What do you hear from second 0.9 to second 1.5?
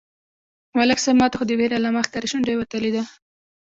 صيب! ماته خو